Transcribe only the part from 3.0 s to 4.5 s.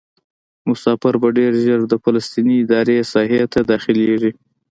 ساحې ته داخلیږي.